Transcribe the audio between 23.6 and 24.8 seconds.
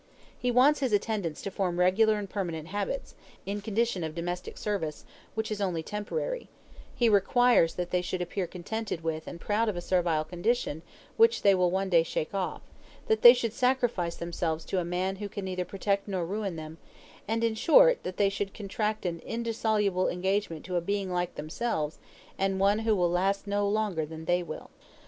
longer than they will.